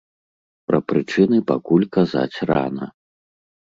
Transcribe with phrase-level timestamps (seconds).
[0.71, 2.95] Пра прычыны пакуль казаць рана.